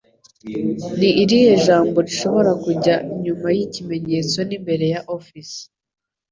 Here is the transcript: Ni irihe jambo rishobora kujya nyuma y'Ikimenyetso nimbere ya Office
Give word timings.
Ni 0.99 1.09
irihe 1.23 1.51
jambo 1.65 1.97
rishobora 2.07 2.51
kujya 2.63 2.95
nyuma 3.23 3.47
y'Ikimenyetso 3.57 4.37
nimbere 4.47 4.85
ya 4.93 4.99
Office 5.15 5.57